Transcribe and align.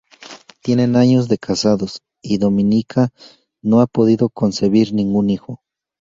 Tienen 0.63 0.95
años 0.95 1.27
de 1.27 1.37
casados, 1.37 2.01
y 2.23 2.39
Dominica 2.39 3.11
no 3.61 3.81
ha 3.81 3.85
podido 3.85 4.29
concebir 4.29 4.93
ningún 4.95 5.29
hijo. 5.29 5.61